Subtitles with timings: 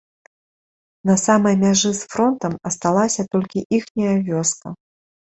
[1.09, 4.67] На самай мяжы з фронтам асталася толькі іхняя вёска.